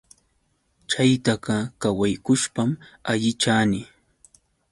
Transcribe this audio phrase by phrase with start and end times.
[0.89, 2.69] Chaytaqa qawaykushpam
[3.11, 3.81] allichani.